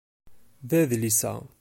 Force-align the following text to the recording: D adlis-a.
D 0.69 0.71
adlis-a. 0.81 1.33